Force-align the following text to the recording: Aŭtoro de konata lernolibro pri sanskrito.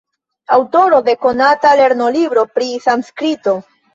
Aŭtoro 0.55 1.01
de 1.09 1.13
konata 1.25 1.75
lernolibro 1.81 2.45
pri 2.57 2.71
sanskrito. 2.89 3.57